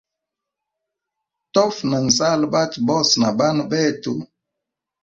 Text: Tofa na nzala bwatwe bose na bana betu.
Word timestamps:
Tofa 1.53 1.83
na 1.89 1.99
nzala 2.07 2.43
bwatwe 2.51 2.79
bose 2.89 3.13
na 3.21 3.29
bana 3.37 3.63
betu. 3.71 4.13